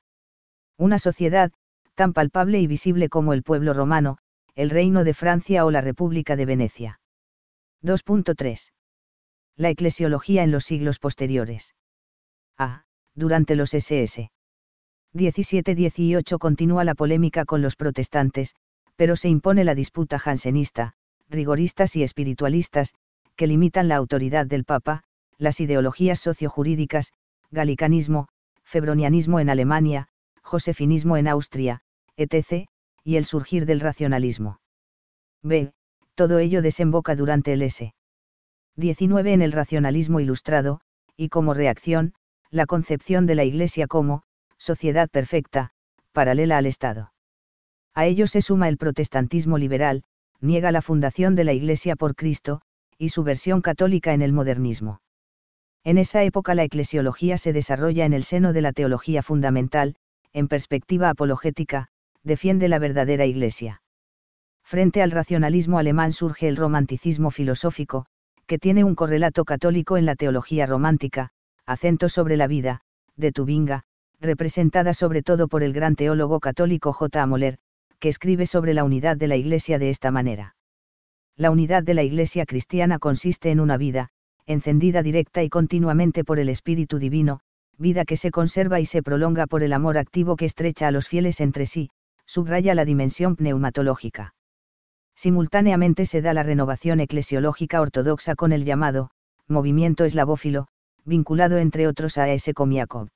Una 0.78 1.00
sociedad, 1.00 1.52
tan 1.96 2.14
palpable 2.14 2.60
y 2.60 2.68
visible 2.68 3.10
como 3.10 3.34
el 3.34 3.44
pueblo 3.44 3.74
romano, 3.74 4.18
el 4.56 4.70
Reino 4.70 5.04
de 5.04 5.14
Francia 5.14 5.66
o 5.66 5.72
la 5.72 5.82
República 5.82 6.36
de 6.36 6.46
Venecia. 6.46 7.00
2.3. 7.84 8.72
La 9.56 9.70
eclesiología 9.70 10.44
en 10.44 10.52
los 10.52 10.66
siglos 10.66 11.00
posteriores. 11.00 11.74
A. 12.58 12.84
Durante 13.16 13.56
los 13.56 13.74
SS. 13.74 14.30
17-18 15.14 16.38
continúa 16.38 16.84
la 16.84 16.96
polémica 16.96 17.46
con 17.46 17.62
los 17.62 17.76
protestantes, 17.76 18.56
pero 18.96 19.16
se 19.16 19.30
impone 19.30 19.64
la 19.64 19.76
disputa 19.76 20.20
jansenista, 20.20 20.94
rigoristas 21.30 21.96
y 21.96 22.04
espiritualistas, 22.04 22.94
que 23.36 23.48
limitan 23.48 23.88
la 23.88 23.96
autoridad 23.96 24.46
del 24.46 24.64
Papa, 24.64 25.04
las 25.38 25.60
ideologías 25.60 26.20
sociojurídicas, 26.20 27.14
galicanismo, 27.50 28.28
febronianismo 28.64 29.40
en 29.40 29.50
Alemania, 29.50 30.08
josefinismo 30.42 31.18
en 31.18 31.28
Austria, 31.28 31.82
etc., 32.16 32.68
y 33.04 33.16
el 33.16 33.26
surgir 33.26 33.66
del 33.66 33.80
racionalismo. 33.80 34.60
B. 35.42 35.74
Todo 36.16 36.40
ello 36.40 36.62
desemboca 36.62 37.16
durante 37.16 37.54
el 37.54 37.64
S. 37.64 37.94
19 38.76 39.34
en 39.34 39.42
el 39.42 39.52
racionalismo 39.52 40.20
ilustrado, 40.20 40.82
y 41.18 41.30
como 41.30 41.54
reacción, 41.54 42.14
la 42.50 42.66
concepción 42.66 43.26
de 43.26 43.36
la 43.36 43.44
Iglesia 43.44 43.88
como, 43.88 44.24
sociedad 44.62 45.10
perfecta, 45.10 45.72
paralela 46.12 46.58
al 46.60 46.68
Estado. 46.68 47.12
A 47.96 48.06
ello 48.06 48.28
se 48.28 48.44
suma 48.44 48.70
el 48.70 48.78
protestantismo 48.78 49.58
liberal, 49.58 50.04
niega 50.40 50.72
la 50.72 50.84
fundación 50.84 51.36
de 51.36 51.44
la 51.44 51.54
Iglesia 51.54 51.96
por 51.96 52.16
Cristo, 52.16 52.62
y 52.98 53.10
su 53.10 53.24
versión 53.24 53.62
católica 53.62 54.14
en 54.14 54.22
el 54.22 54.34
modernismo. 54.34 55.02
En 55.84 55.98
esa 55.98 56.24
época 56.24 56.54
la 56.54 56.64
eclesiología 56.64 57.40
se 57.40 57.54
desarrolla 57.54 58.06
en 58.06 58.14
el 58.14 58.24
seno 58.24 58.54
de 58.54 58.62
la 58.62 58.72
teología 58.72 59.24
fundamental, 59.24 59.96
en 60.32 60.48
perspectiva 60.48 61.10
apologética, 61.10 61.88
defiende 62.24 62.68
la 62.68 62.78
verdadera 62.78 63.26
Iglesia. 63.26 63.82
Frente 64.64 65.02
al 65.02 65.10
racionalismo 65.10 65.80
alemán 65.80 66.14
surge 66.14 66.48
el 66.48 66.56
romanticismo 66.56 67.32
filosófico, 67.32 68.06
que 68.46 68.60
tiene 68.60 68.84
un 68.84 68.94
correlato 68.94 69.44
católico 69.44 69.98
en 69.98 70.06
la 70.06 70.16
teología 70.16 70.68
romántica, 70.68 71.32
acento 71.66 72.10
sobre 72.10 72.38
la 72.38 72.46
vida, 72.46 72.82
de 73.16 73.32
Tubinga, 73.32 73.86
representada 74.22 74.94
sobre 74.94 75.24
todo 75.24 75.48
por 75.48 75.64
el 75.64 75.74
gran 75.74 75.96
teólogo 75.96 76.40
católico 76.40 76.94
J. 76.94 77.24
A. 77.24 77.58
Que 78.00 78.10
escribe 78.10 78.46
sobre 78.46 78.74
la 78.74 78.84
unidad 78.84 79.18
de 79.18 79.28
la 79.28 79.36
Iglesia 79.36 79.80
de 79.80 79.90
esta 79.90 80.12
manera. 80.12 80.56
La 81.36 81.52
unidad 81.52 81.84
de 81.84 81.94
la 81.94 82.04
Iglesia 82.04 82.46
cristiana 82.46 83.00
consiste 83.00 83.50
en 83.52 83.60
una 83.60 83.78
vida, 83.78 84.10
encendida 84.46 85.02
directa 85.02 85.44
y 85.44 85.50
continuamente 85.50 86.24
por 86.24 86.40
el 86.40 86.50
Espíritu 86.50 87.00
Divino, 87.00 87.40
vida 87.78 88.06
que 88.06 88.18
se 88.18 88.32
conserva 88.32 88.80
y 88.80 88.86
se 88.86 89.02
prolonga 89.02 89.48
por 89.48 89.64
el 89.64 89.74
amor 89.74 89.98
activo 89.98 90.36
que 90.36 90.46
estrecha 90.46 90.88
a 90.88 90.92
los 90.92 91.08
fieles 91.08 91.42
entre 91.42 91.66
sí, 91.66 91.90
subraya 92.26 92.76
la 92.76 92.86
dimensión 92.86 93.36
pneumatológica. 93.36 94.34
Simultáneamente 95.16 96.06
se 96.06 96.22
da 96.22 96.34
la 96.34 96.44
renovación 96.44 97.00
eclesiológica 97.00 97.82
ortodoxa 97.82 98.36
con 98.36 98.54
el 98.54 98.66
llamado, 98.66 99.12
movimiento 99.48 100.06
eslavófilo, 100.06 100.68
vinculado 101.06 101.58
entre 101.58 101.88
otros 101.88 102.18
a 102.18 102.30
S. 102.30 102.54
Komiakov. 102.54 103.10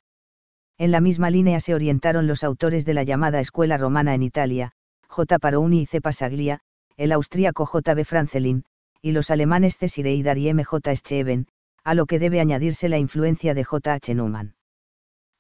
En 0.78 0.92
la 0.92 1.00
misma 1.00 1.30
línea 1.30 1.60
se 1.62 1.74
orientaron 1.74 2.28
los 2.28 2.44
autores 2.44 2.86
de 2.86 2.94
la 2.94 3.04
llamada 3.04 3.40
Escuela 3.40 3.78
Romana 3.78 4.14
en 4.14 4.24
Italia, 4.24 4.74
J. 5.08 5.40
Parouni 5.40 5.82
y 5.82 5.86
C. 5.86 6.02
Pasaglia, 6.02 6.60
el 6.98 7.14
austríaco 7.14 7.66
J. 7.66 7.94
B. 7.94 8.04
Francelin, 8.04 8.66
y 9.02 9.14
los 9.14 9.32
alemanes 9.32 9.78
C. 9.78 9.88
Sireidar 9.88 10.38
y 10.38 10.50
M. 10.50 10.64
J. 10.66 10.96
Scheven, 10.96 11.48
a 11.86 11.94
lo 11.94 12.06
que 12.06 12.20
debe 12.20 12.42
añadirse 12.42 12.90
la 12.90 12.98
influencia 12.98 13.54
de 13.54 13.64
J. 13.64 13.94
H. 13.94 14.16
Newman. 14.16 14.56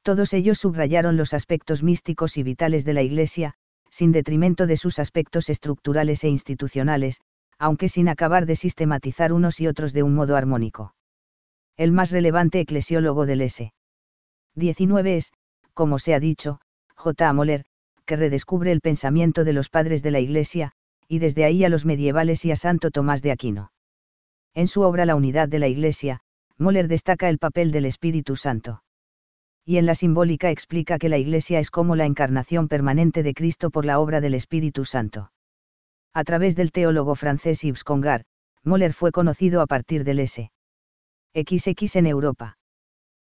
Todos 0.03 0.33
ellos 0.33 0.59
subrayaron 0.59 1.17
los 1.17 1.33
aspectos 1.33 1.83
místicos 1.83 2.37
y 2.37 2.43
vitales 2.43 2.85
de 2.85 2.93
la 2.93 3.01
Iglesia, 3.01 3.55
sin 3.89 4.11
detrimento 4.11 4.67
de 4.67 4.77
sus 4.77 4.99
aspectos 4.99 5.49
estructurales 5.49 6.23
e 6.23 6.29
institucionales, 6.29 7.19
aunque 7.57 7.89
sin 7.89 8.07
acabar 8.07 8.45
de 8.45 8.55
sistematizar 8.55 9.33
unos 9.33 9.59
y 9.59 9.67
otros 9.67 9.93
de 9.93 10.03
un 10.03 10.13
modo 10.13 10.35
armónico. 10.35 10.93
El 11.75 11.91
más 11.91 12.11
relevante 12.11 12.59
eclesiólogo 12.59 13.25
del 13.25 13.41
S. 13.41 13.73
19 14.55 15.17
es, 15.17 15.33
como 15.73 15.99
se 15.99 16.13
ha 16.13 16.19
dicho, 16.19 16.59
J. 16.95 17.29
A. 17.29 17.33
Moller, 17.33 17.65
que 18.05 18.15
redescubre 18.15 18.71
el 18.71 18.81
pensamiento 18.81 19.43
de 19.43 19.53
los 19.53 19.69
padres 19.69 20.01
de 20.03 20.11
la 20.11 20.19
Iglesia, 20.19 20.71
y 21.07 21.19
desde 21.19 21.43
ahí 21.43 21.63
a 21.63 21.69
los 21.69 21.85
medievales 21.85 22.45
y 22.45 22.51
a 22.51 22.55
Santo 22.55 22.91
Tomás 22.91 23.21
de 23.21 23.31
Aquino. 23.31 23.71
En 24.53 24.67
su 24.67 24.81
obra 24.81 25.05
La 25.05 25.15
unidad 25.15 25.49
de 25.49 25.59
la 25.59 25.67
Iglesia, 25.67 26.21
Moller 26.57 26.87
destaca 26.87 27.29
el 27.29 27.37
papel 27.37 27.71
del 27.71 27.85
Espíritu 27.85 28.35
Santo. 28.35 28.81
Y 29.65 29.77
en 29.77 29.85
la 29.85 29.95
simbólica 29.95 30.51
explica 30.51 30.97
que 30.97 31.09
la 31.09 31.17
Iglesia 31.17 31.59
es 31.59 31.71
como 31.71 31.95
la 31.95 32.05
encarnación 32.05 32.67
permanente 32.67 33.23
de 33.23 33.33
Cristo 33.33 33.71
por 33.71 33.85
la 33.85 33.99
obra 33.99 34.21
del 34.21 34.35
Espíritu 34.35 34.85
Santo. 34.85 35.31
A 36.13 36.23
través 36.23 36.55
del 36.55 36.71
teólogo 36.71 37.15
francés 37.15 37.61
Yves 37.61 37.83
Congar, 37.83 38.23
Moller 38.63 38.93
fue 38.93 39.11
conocido 39.11 39.61
a 39.61 39.67
partir 39.67 40.05
del 40.05 40.19
S. 40.19 40.49
XX 41.33 41.95
en 41.97 42.05
Europa. 42.05 42.57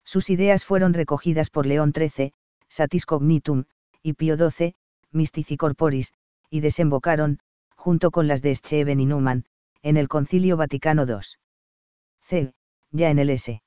Sus 0.04 0.30
ideas 0.30 0.66
fueron 0.66 0.94
recogidas 0.94 1.50
por 1.50 1.66
León 1.66 1.94
XIII, 1.96 2.34
Satis 2.68 3.06
Cognitum, 3.06 3.66
y 4.02 4.14
Pío 4.14 4.36
XII, 4.38 4.76
Mystici 5.12 5.58
Corporis, 5.58 6.14
y 6.50 6.62
desembocaron, 6.62 7.40
junto 7.76 8.12
con 8.12 8.28
las 8.28 8.42
de 8.42 8.56
Scheven 8.56 9.00
y 9.00 9.06
Newman, 9.06 9.46
en 9.82 9.98
el 9.98 10.08
Concilio 10.08 10.58
Vaticano 10.58 11.06
II. 11.06 11.16
C. 12.22 12.54
Ya 12.92 13.10
en 13.10 13.20
el 13.20 13.30
S. 13.30 13.62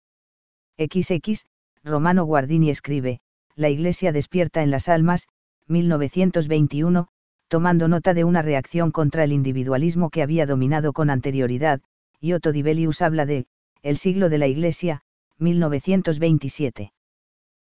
XX, 0.79 1.47
Romano 1.83 2.25
Guardini 2.25 2.71
escribe, 2.71 3.21
La 3.57 3.69
Iglesia 3.69 4.13
despierta 4.13 4.63
en 4.63 4.71
las 4.71 4.89
almas, 4.89 5.29
1921, 5.69 7.09
tomando 7.49 7.89
nota 7.89 8.15
de 8.15 8.25
una 8.25 8.43
reacción 8.43 8.91
contra 8.91 9.25
el 9.25 9.33
individualismo 9.33 10.11
que 10.11 10.23
había 10.23 10.47
dominado 10.47 10.93
con 10.93 11.11
anterioridad, 11.11 11.81
y 12.21 12.33
Otto 12.33 12.53
Dibelius 12.53 13.03
habla 13.03 13.27
de, 13.27 13.47
el 13.83 13.97
siglo 13.97 14.29
de 14.29 14.39
la 14.39 14.47
Iglesia, 14.47 15.03
1927. 15.39 16.93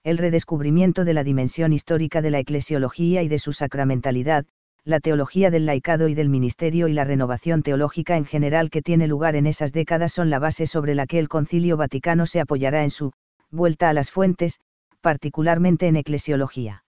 El 0.04 0.18
redescubrimiento 0.18 1.06
de 1.06 1.14
la 1.14 1.24
dimensión 1.24 1.72
histórica 1.72 2.22
de 2.22 2.30
la 2.30 2.40
eclesiología 2.40 3.24
y 3.24 3.30
de 3.30 3.40
su 3.40 3.54
sacramentalidad, 3.54 4.46
la 4.84 5.00
teología 5.00 5.50
del 5.50 5.66
laicado 5.66 6.10
y 6.10 6.14
del 6.14 6.28
ministerio 6.28 6.90
y 6.90 6.94
la 6.94 7.06
renovación 7.06 7.64
teológica 7.64 8.18
en 8.18 8.26
general 8.26 8.70
que 8.70 8.82
tiene 8.82 9.08
lugar 9.08 9.38
en 9.38 9.48
esas 9.48 9.72
décadas 9.72 10.12
son 10.12 10.30
la 10.30 10.40
base 10.40 10.68
sobre 10.68 10.94
la 10.94 11.08
que 11.08 11.20
el 11.20 11.30
Concilio 11.30 11.78
Vaticano 11.78 12.26
se 12.26 12.42
apoyará 12.42 12.84
en 12.84 12.90
su 12.90 13.14
vuelta 13.50 13.88
a 13.88 13.94
las 13.94 14.12
fuentes, 14.12 14.60
particularmente 15.00 15.88
en 15.88 15.96
eclesiología. 15.96 16.84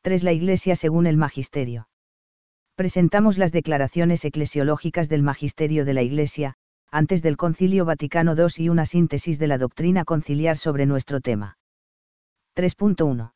3. 0.00 0.22
La 0.22 0.32
Iglesia 0.32 0.76
según 0.76 1.06
el 1.06 1.18
Magisterio. 1.18 1.88
Presentamos 2.74 3.36
las 3.36 3.52
declaraciones 3.52 4.24
eclesiológicas 4.24 5.08
del 5.10 5.22
Magisterio 5.22 5.84
de 5.84 5.94
la 5.94 6.02
Iglesia, 6.02 6.54
antes 6.94 7.22
del 7.22 7.36
Concilio 7.36 7.84
Vaticano 7.84 8.36
II 8.36 8.46
y 8.58 8.68
una 8.68 8.86
síntesis 8.86 9.40
de 9.40 9.48
la 9.48 9.58
doctrina 9.58 10.04
conciliar 10.04 10.56
sobre 10.56 10.86
nuestro 10.86 11.20
tema. 11.20 11.58
3.1. 12.54 13.32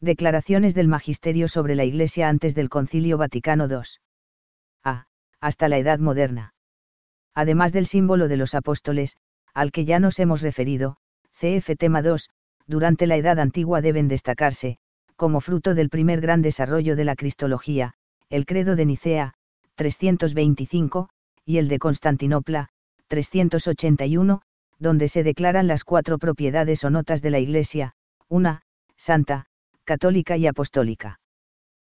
Declaraciones 0.00 0.76
del 0.76 0.86
Magisterio 0.86 1.48
sobre 1.48 1.74
la 1.74 1.82
Iglesia 1.84 2.28
antes 2.28 2.54
del 2.54 2.68
Concilio 2.68 3.18
Vaticano 3.18 3.66
II. 3.66 3.80
A. 4.84 5.06
Hasta 5.40 5.68
la 5.68 5.78
Edad 5.78 5.98
Moderna. 5.98 6.54
Además 7.34 7.72
del 7.72 7.86
símbolo 7.86 8.28
de 8.28 8.36
los 8.36 8.54
apóstoles, 8.54 9.16
al 9.54 9.72
que 9.72 9.84
ya 9.84 9.98
nos 9.98 10.20
hemos 10.20 10.40
referido, 10.42 10.98
CF 11.32 11.76
tema 11.76 12.00
2, 12.00 12.30
durante 12.68 13.08
la 13.08 13.16
Edad 13.16 13.40
Antigua 13.40 13.80
deben 13.80 14.06
destacarse, 14.06 14.78
como 15.16 15.40
fruto 15.40 15.74
del 15.74 15.88
primer 15.90 16.20
gran 16.20 16.42
desarrollo 16.42 16.94
de 16.94 17.04
la 17.04 17.16
Cristología, 17.16 17.94
el 18.30 18.46
credo 18.46 18.76
de 18.76 18.86
Nicea, 18.86 19.34
325, 19.74 21.08
y 21.48 21.56
el 21.56 21.68
de 21.68 21.78
Constantinopla, 21.78 22.68
381, 23.06 24.42
donde 24.78 25.08
se 25.08 25.22
declaran 25.22 25.66
las 25.66 25.82
cuatro 25.82 26.18
propiedades 26.18 26.84
o 26.84 26.90
notas 26.90 27.22
de 27.22 27.30
la 27.30 27.38
Iglesia, 27.38 27.94
una, 28.28 28.60
santa, 28.98 29.46
católica 29.84 30.36
y 30.36 30.46
apostólica. 30.46 31.20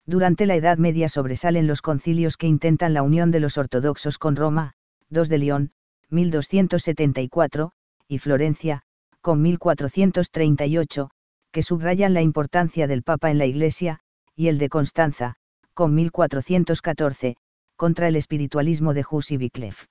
Durante 0.07 0.47
la 0.47 0.55
Edad 0.55 0.79
Media 0.79 1.07
sobresalen 1.07 1.67
los 1.67 1.83
concilios 1.83 2.35
que 2.35 2.47
intentan 2.47 2.95
la 2.95 3.03
unión 3.03 3.29
de 3.29 3.41
los 3.41 3.59
ortodoxos 3.59 4.17
con 4.17 4.35
Roma, 4.35 4.73
dos 5.11 5.29
de 5.29 5.37
León, 5.37 5.69
1274, 6.09 7.73
y 8.07 8.17
Florencia, 8.17 8.81
con 9.21 9.39
1438, 9.43 11.11
que 11.51 11.61
subrayan 11.61 12.15
la 12.15 12.23
importancia 12.23 12.87
del 12.87 13.03
Papa 13.03 13.29
en 13.29 13.37
la 13.37 13.45
Iglesia, 13.45 13.99
y 14.35 14.47
el 14.47 14.57
de 14.57 14.69
Constanza, 14.69 15.35
con 15.75 15.93
1414, 15.93 17.37
contra 17.83 18.07
el 18.07 18.15
espiritualismo 18.15 18.93
de 18.93 19.03
Hus 19.11 19.29
y 19.31 19.35
Wycliffe. 19.35 19.87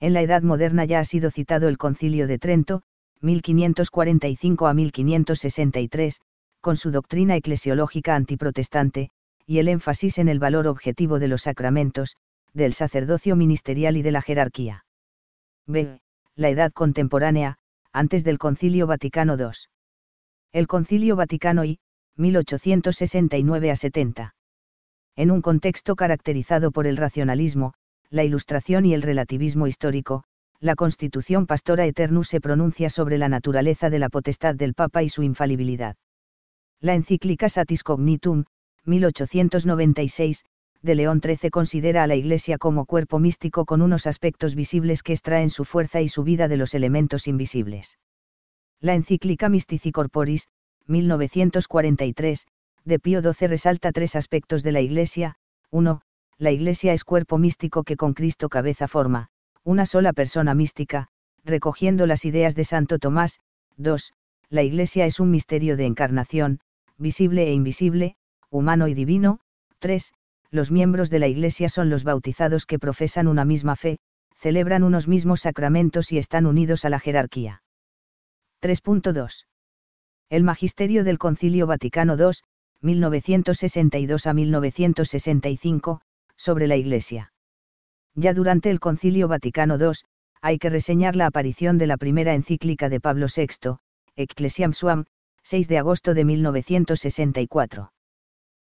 En 0.00 0.14
la 0.14 0.22
Edad 0.22 0.40
Moderna 0.40 0.86
ya 0.86 0.98
ha 0.98 1.04
sido 1.04 1.30
citado 1.30 1.68
el 1.68 1.76
Concilio 1.76 2.26
de 2.26 2.38
Trento, 2.38 2.84
1545 3.20 4.66
a 4.66 4.72
1563, 4.72 6.22
con 6.62 6.78
su 6.78 6.90
doctrina 6.90 7.36
eclesiológica 7.36 8.16
antiprotestante, 8.16 9.10
y 9.44 9.58
el 9.58 9.68
énfasis 9.68 10.16
en 10.16 10.30
el 10.30 10.38
valor 10.38 10.66
objetivo 10.66 11.18
de 11.18 11.28
los 11.28 11.42
sacramentos, 11.42 12.16
del 12.54 12.72
sacerdocio 12.72 13.36
ministerial 13.36 13.98
y 13.98 14.00
de 14.00 14.12
la 14.12 14.22
jerarquía. 14.22 14.86
B. 15.66 16.00
La 16.34 16.48
Edad 16.48 16.72
Contemporánea, 16.72 17.58
antes 17.92 18.24
del 18.24 18.38
Concilio 18.38 18.86
Vaticano 18.86 19.36
II. 19.36 19.50
El 20.52 20.66
Concilio 20.66 21.14
Vaticano 21.16 21.62
I, 21.66 21.78
1869 22.16 23.70
a 23.70 23.76
70. 23.76 24.34
En 25.16 25.30
un 25.30 25.42
contexto 25.42 25.94
caracterizado 25.94 26.70
por 26.70 26.86
el 26.86 26.96
racionalismo, 26.96 27.74
la 28.08 28.24
ilustración 28.24 28.86
y 28.86 28.94
el 28.94 29.02
relativismo 29.02 29.66
histórico, 29.66 30.24
la 30.58 30.74
Constitución 30.74 31.46
Pastora 31.46 31.86
Eternus 31.86 32.28
se 32.28 32.40
pronuncia 32.40 32.88
sobre 32.88 33.18
la 33.18 33.28
naturaleza 33.28 33.90
de 33.90 33.98
la 33.98 34.08
potestad 34.08 34.54
del 34.54 34.74
Papa 34.74 35.02
y 35.02 35.08
su 35.08 35.22
infalibilidad. 35.22 35.96
La 36.80 36.94
encíclica 36.94 37.48
Satis 37.48 37.82
Cognitum, 37.82 38.44
1896, 38.84 40.44
de 40.82 40.94
León 40.94 41.20
XIII 41.22 41.50
considera 41.50 42.02
a 42.02 42.06
la 42.06 42.16
Iglesia 42.16 42.58
como 42.58 42.86
cuerpo 42.86 43.18
místico 43.18 43.64
con 43.64 43.82
unos 43.82 44.06
aspectos 44.06 44.54
visibles 44.54 45.02
que 45.02 45.12
extraen 45.12 45.50
su 45.50 45.64
fuerza 45.64 46.00
y 46.00 46.08
su 46.08 46.24
vida 46.24 46.48
de 46.48 46.56
los 46.56 46.74
elementos 46.74 47.28
invisibles. 47.28 47.98
La 48.80 48.94
encíclica 48.94 49.48
Mystici 49.48 49.92
Corporis, 49.92 50.48
1943, 50.86 52.46
de 52.84 52.98
Pío 52.98 53.20
XII 53.22 53.48
resalta 53.48 53.92
tres 53.92 54.16
aspectos 54.16 54.62
de 54.62 54.72
la 54.72 54.80
Iglesia, 54.80 55.36
1. 55.70 56.02
La 56.38 56.50
Iglesia 56.50 56.92
es 56.92 57.04
cuerpo 57.04 57.38
místico 57.38 57.84
que 57.84 57.96
con 57.96 58.14
Cristo 58.14 58.48
cabeza 58.48 58.88
forma, 58.88 59.28
una 59.64 59.86
sola 59.86 60.12
persona 60.12 60.54
mística, 60.54 61.08
recogiendo 61.44 62.06
las 62.06 62.24
ideas 62.24 62.54
de 62.54 62.64
Santo 62.64 62.98
Tomás, 62.98 63.40
2. 63.76 64.12
La 64.50 64.62
Iglesia 64.62 65.06
es 65.06 65.20
un 65.20 65.30
misterio 65.30 65.76
de 65.76 65.86
encarnación, 65.86 66.60
visible 66.98 67.48
e 67.48 67.52
invisible, 67.52 68.16
humano 68.50 68.88
y 68.88 68.94
divino, 68.94 69.40
3 69.78 70.12
los 70.52 70.70
miembros 70.70 71.08
de 71.08 71.18
la 71.18 71.28
Iglesia 71.28 71.70
son 71.70 71.88
los 71.88 72.04
bautizados 72.04 72.66
que 72.66 72.78
profesan 72.78 73.26
una 73.26 73.46
misma 73.46 73.74
fe, 73.74 73.98
celebran 74.36 74.82
unos 74.82 75.08
mismos 75.08 75.40
sacramentos 75.40 76.12
y 76.12 76.18
están 76.18 76.44
unidos 76.44 76.84
a 76.84 76.90
la 76.90 77.00
jerarquía. 77.00 77.62
3.2. 78.60 79.46
El 80.28 80.44
Magisterio 80.44 81.04
del 81.04 81.18
Concilio 81.18 81.66
Vaticano 81.66 82.16
II, 82.16 82.42
1962 82.82 84.26
a 84.26 84.34
1965, 84.34 86.00
sobre 86.36 86.66
la 86.66 86.76
Iglesia. 86.76 87.32
Ya 88.14 88.34
durante 88.34 88.70
el 88.70 88.80
Concilio 88.80 89.28
Vaticano 89.28 89.78
II, 89.78 89.92
hay 90.40 90.58
que 90.58 90.70
reseñar 90.70 91.16
la 91.16 91.26
aparición 91.26 91.78
de 91.78 91.86
la 91.86 91.96
primera 91.96 92.34
encíclica 92.34 92.88
de 92.88 93.00
Pablo 93.00 93.26
VI, 93.34 93.76
Ecclesiam 94.16 94.72
Suam, 94.72 95.06
6 95.42 95.68
de 95.68 95.78
agosto 95.78 96.14
de 96.14 96.24
1964 96.24 97.92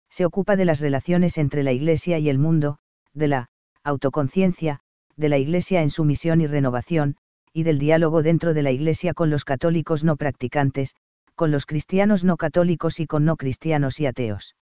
se 0.10 0.25
ocupa 0.25 0.56
de 0.56 0.65
las 0.65 0.80
relaciones 0.80 1.38
entre 1.38 1.63
la 1.63 1.71
Iglesia 1.71 2.19
y 2.19 2.30
el 2.30 2.39
mundo, 2.39 2.80
de 3.13 3.27
la 3.27 3.49
autoconciencia, 3.84 4.80
de 5.15 5.30
la 5.30 5.38
Iglesia 5.38 5.82
en 5.82 5.89
su 5.89 6.06
misión 6.06 6.41
y 6.41 6.47
renovación, 6.47 7.15
y 7.53 7.63
del 7.63 7.80
diálogo 7.80 8.21
dentro 8.21 8.53
de 8.53 8.62
la 8.62 8.71
Iglesia 8.71 9.13
con 9.13 9.30
los 9.30 9.43
católicos 9.43 10.03
no 10.03 10.15
practicantes, 10.15 10.95
con 11.38 11.52
los 11.52 11.65
cristianos 11.65 12.26
no 12.26 12.36
católicos 12.36 13.00
y 13.00 13.06
con 13.06 13.23
no 13.23 13.38
cristianos 13.38 14.02
y 14.02 14.08
ateos. 14.08 14.56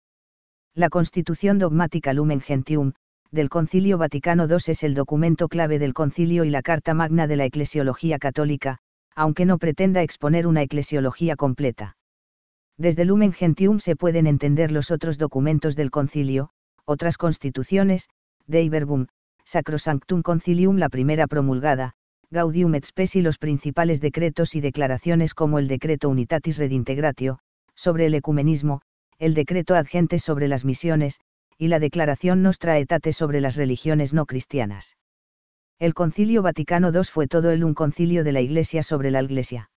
La 0.75 0.91
Constitución 0.91 1.61
dogmática 1.61 2.13
Lumen 2.13 2.41
Gentium, 2.41 2.93
del 3.31 3.49
Concilio 3.49 3.97
Vaticano 3.97 4.47
II 4.49 4.57
es 4.67 4.83
el 4.83 4.95
documento 4.95 5.49
clave 5.49 5.79
del 5.79 5.95
concilio 5.95 6.45
y 6.45 6.51
la 6.51 6.63
Carta 6.63 6.93
Magna 6.93 7.29
de 7.29 7.37
la 7.37 7.45
Eclesiología 7.45 8.19
Católica, 8.19 8.79
aunque 9.15 9.45
no 9.45 9.59
pretenda 9.59 10.03
exponer 10.03 10.49
una 10.49 10.63
eclesiología 10.63 11.37
completa. 11.37 11.97
Desde 12.77 13.05
Lumen 13.05 13.33
Gentium 13.33 13.79
se 13.79 13.95
pueden 13.95 14.27
entender 14.27 14.73
los 14.73 14.91
otros 14.91 15.17
documentos 15.17 15.77
del 15.77 15.93
concilio, 15.93 16.51
otras 16.85 17.19
constituciones, 17.19 18.09
Dei 18.47 18.69
Verbum, 18.69 19.07
Sacrosanctum 19.45 20.23
Concilium 20.23 20.77
la 20.79 20.89
primera 20.89 21.29
promulgada, 21.29 21.95
Gaudium 22.35 22.75
et 22.75 22.85
Spes 22.85 23.15
y 23.15 23.23
los 23.23 23.39
principales 23.39 24.01
decretos 24.01 24.57
y 24.57 24.61
declaraciones 24.61 25.35
como 25.35 25.61
el 25.61 25.69
Decreto 25.69 26.09
Unitatis 26.09 26.59
Redintegratio, 26.59 27.39
sobre 27.77 28.07
el 28.07 28.15
ecumenismo, 28.15 28.83
el 29.21 29.35
Decreto 29.35 29.77
Ad 29.77 29.87
sobre 30.19 30.49
las 30.49 30.65
misiones, 30.65 31.21
y 31.59 31.69
la 31.69 31.79
Declaración 31.79 32.43
Nostra 32.43 32.73
Aetate 32.73 33.13
sobre 33.13 33.41
las 33.41 33.55
religiones 33.55 34.13
no 34.13 34.27
cristianas. 34.27 34.97
El 35.79 35.95
Concilio 35.95 36.43
Vaticano 36.43 36.91
II 36.93 37.05
fue 37.05 37.29
todo 37.29 37.53
el 37.53 37.63
un 37.63 37.73
concilio 37.73 38.25
de 38.25 38.33
la 38.33 38.41
Iglesia 38.41 38.83
sobre 38.83 39.13
la 39.13 39.23
Iglesia. 39.23 39.71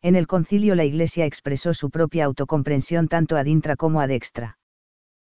En 0.00 0.16
el 0.16 0.26
concilio 0.26 0.74
la 0.74 0.86
Iglesia 0.86 1.26
expresó 1.26 1.74
su 1.74 1.90
propia 1.90 2.24
autocomprensión 2.24 3.08
tanto 3.08 3.36
ad 3.36 3.44
intra 3.44 3.76
como 3.76 4.00
ad 4.00 4.10
extra. 4.10 4.56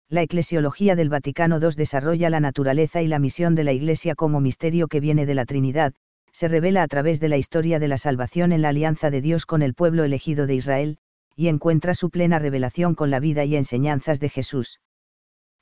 La 0.09 0.23
eclesiología 0.23 0.95
del 0.95 1.09
Vaticano 1.09 1.59
II 1.59 1.75
desarrolla 1.77 2.31
la 2.31 2.39
naturaleza 2.39 3.03
y 3.03 3.09
la 3.09 3.19
misión 3.19 3.57
de 3.57 3.65
la 3.65 3.73
Iglesia 3.73 4.15
como 4.15 4.41
misterio 4.41 4.87
que 4.87 5.01
viene 5.01 5.27
de 5.27 5.35
la 5.35 5.47
Trinidad, 5.47 5.95
se 6.35 6.49
revela 6.49 6.83
a 6.83 6.89
través 6.89 7.21
de 7.21 7.29
la 7.29 7.37
historia 7.37 7.79
de 7.79 7.87
la 7.87 7.97
salvación 7.97 8.51
en 8.51 8.61
la 8.61 8.71
alianza 8.71 9.09
de 9.09 9.21
Dios 9.21 9.47
con 9.47 9.63
el 9.63 9.73
pueblo 9.73 10.03
elegido 10.03 10.49
de 10.49 10.57
Israel, 10.57 10.99
y 11.37 11.47
encuentra 11.47 11.95
su 11.95 12.11
plena 12.11 12.41
revelación 12.41 12.97
con 12.97 13.13
la 13.13 13.21
vida 13.21 13.45
y 13.45 13.55
enseñanzas 13.55 14.19
de 14.19 14.31
Jesús. 14.31 14.81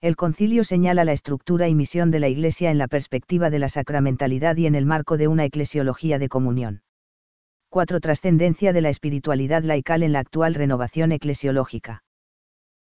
El 0.01 0.17
concilio 0.17 0.65
señala 0.65 1.05
la 1.05 1.13
estructura 1.13 1.69
y 1.69 1.75
misión 1.75 2.11
de 2.11 2.21
la 2.21 2.29
Iglesia 2.29 2.71
en 2.71 2.79
la 2.79 2.89
perspectiva 2.89 3.51
de 3.51 3.59
la 3.59 3.69
sacramentalidad 3.69 4.57
y 4.57 4.65
en 4.65 4.75
el 4.75 4.87
marco 4.87 5.19
de 5.19 5.29
una 5.29 5.45
eclesiología 5.45 6.19
de 6.19 6.31
comunión. 6.31 6.83
4. 7.69 8.01
Trascendencia 8.01 8.73
de 8.73 8.81
la 8.81 8.89
espiritualidad 8.89 9.63
laical 9.65 10.03
en 10.03 10.13
la 10.13 10.21
actual 10.21 10.55
renovación 10.55 11.13
eclesiológica. 11.13 12.03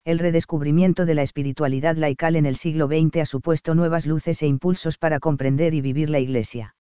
El 0.06 0.18
redescubrimiento 0.18 1.04
de 1.04 1.14
la 1.14 1.22
espiritualidad 1.22 1.96
laical 1.96 2.36
en 2.36 2.46
el 2.46 2.56
siglo 2.56 2.86
XX 2.86 3.18
ha 3.18 3.26
supuesto 3.26 3.74
nuevas 3.74 4.06
luces 4.06 4.42
e 4.42 4.46
impulsos 4.46 4.96
para 4.96 5.20
comprender 5.20 5.74
y 5.74 5.82
vivir 5.82 6.08
la 6.08 6.18
Iglesia. 6.18 6.74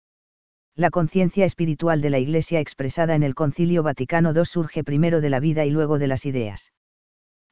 La 0.75 0.89
conciencia 0.89 1.43
espiritual 1.43 1.99
de 1.99 2.09
la 2.09 2.19
Iglesia 2.19 2.61
expresada 2.61 3.15
en 3.15 3.23
el 3.23 3.35
Concilio 3.35 3.83
Vaticano 3.83 4.31
II 4.33 4.45
surge 4.45 4.83
primero 4.85 5.19
de 5.19 5.29
la 5.29 5.41
vida 5.41 5.65
y 5.65 5.69
luego 5.69 5.99
de 5.99 6.07
las 6.07 6.25
ideas. 6.25 6.71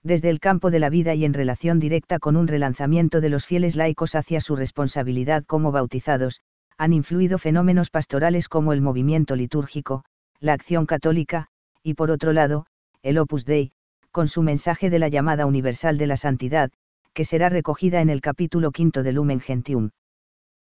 Desde 0.04 0.30
el 0.30 0.40
campo 0.40 0.72
de 0.72 0.80
la 0.80 0.90
vida 0.90 1.14
y 1.16 1.26
en 1.26 1.34
relación 1.34 1.80
directa 1.80 2.20
con 2.20 2.38
un 2.38 2.48
relanzamiento 2.48 3.20
de 3.20 3.28
los 3.28 3.46
fieles 3.46 3.76
laicos 3.76 4.16
hacia 4.16 4.40
su 4.40 4.56
responsabilidad 4.56 5.44
como 5.44 5.74
bautizados, 5.74 6.40
han 6.78 6.94
influido 6.94 7.38
fenómenos 7.38 7.90
pastorales 7.90 8.48
como 8.48 8.72
el 8.72 8.80
movimiento 8.80 9.36
litúrgico, 9.36 10.06
la 10.40 10.54
acción 10.54 10.86
católica, 10.86 11.48
y 11.84 11.96
por 11.96 12.12
otro 12.12 12.32
lado, 12.32 12.68
el 13.02 13.18
Opus 13.18 13.44
Dei, 13.44 13.74
con 14.12 14.30
su 14.30 14.42
mensaje 14.42 14.90
de 14.90 15.00
la 15.00 15.10
llamada 15.10 15.46
universal 15.46 15.98
de 15.98 16.08
la 16.08 16.16
santidad, 16.16 16.72
que 17.14 17.26
será 17.26 17.50
recogida 17.50 18.00
en 18.00 18.10
el 18.10 18.22
capítulo 18.22 18.72
quinto 18.72 19.04
de 19.04 19.12
Lumen 19.12 19.42
Gentium. 19.42 19.90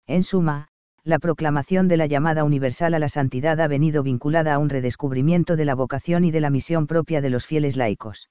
En 0.09 0.25
suma, 0.25 0.70
la 1.05 1.19
proclamación 1.19 1.89
de 1.89 1.97
la 1.97 2.07
llamada 2.07 2.45
universal 2.45 2.95
a 2.95 2.99
la 2.99 3.09
santidad 3.09 3.61
ha 3.61 3.69
venido 3.69 4.03
vinculada 4.03 4.55
a 4.55 4.59
un 4.59 4.69
redescubrimiento 4.69 5.57
de 5.57 5.65
la 5.65 5.75
vocación 5.75 6.25
y 6.25 6.31
de 6.31 6.41
la 6.41 6.51
misión 6.51 6.87
propia 6.87 7.21
de 7.21 7.31
los 7.31 7.47
fieles 7.47 7.77
laicos. 7.77 8.29